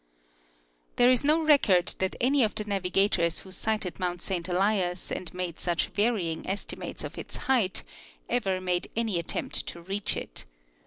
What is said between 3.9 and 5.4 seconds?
mount Saint Elias and